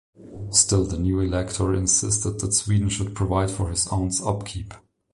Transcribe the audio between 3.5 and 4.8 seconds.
for his aunt's upkeep.